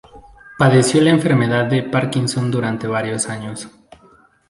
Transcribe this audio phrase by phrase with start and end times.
[0.57, 3.67] Padeció la enfermedad de Parkinson durante varios años.